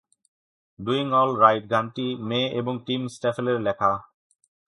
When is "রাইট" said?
1.41-1.63